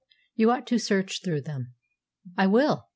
You 0.33 0.49
ought 0.49 0.65
to 0.65 0.79
search 0.79 1.21
through 1.23 1.41
them." 1.41 1.75
"I 2.35 2.47
will. 2.47 2.87